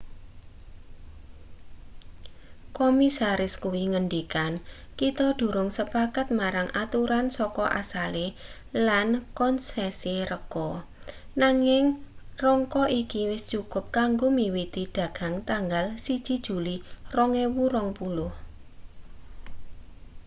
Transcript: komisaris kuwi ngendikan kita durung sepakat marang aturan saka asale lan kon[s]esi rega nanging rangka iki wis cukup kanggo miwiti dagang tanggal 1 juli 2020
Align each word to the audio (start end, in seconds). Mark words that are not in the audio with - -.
komisaris 2.77 3.53
kuwi 3.63 3.83
ngendikan 3.91 4.53
kita 4.99 5.27
durung 5.39 5.69
sepakat 5.77 6.27
marang 6.39 6.69
aturan 6.83 7.25
saka 7.37 7.65
asale 7.81 8.25
lan 8.87 9.07
kon[s]esi 9.37 10.15
rega 10.31 10.69
nanging 11.41 11.83
rangka 12.43 12.83
iki 13.01 13.21
wis 13.31 13.43
cukup 13.51 13.83
kanggo 13.97 14.27
miwiti 14.39 14.83
dagang 14.97 15.33
tanggal 15.49 15.85
1 16.07 16.47
juli 16.47 16.75
2020 17.13 18.31